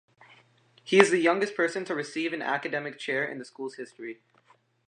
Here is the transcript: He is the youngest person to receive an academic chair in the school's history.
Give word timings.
He 0.83 0.99
is 0.99 1.11
the 1.11 1.21
youngest 1.21 1.55
person 1.55 1.85
to 1.85 1.93
receive 1.93 2.33
an 2.33 2.41
academic 2.41 2.97
chair 2.97 3.23
in 3.23 3.37
the 3.37 3.45
school's 3.45 3.75
history. 3.75 4.19